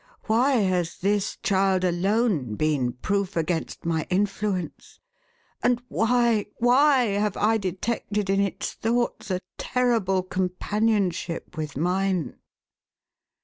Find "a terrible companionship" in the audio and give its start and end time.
9.29-11.55